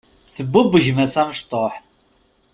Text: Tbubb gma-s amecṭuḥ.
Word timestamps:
Tbubb 0.35 0.71
gma-s 0.85 1.15
amecṭuḥ. 1.21 1.73